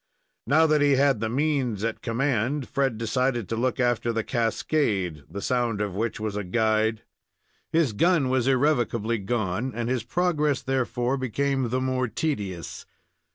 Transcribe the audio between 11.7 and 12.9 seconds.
more tedious.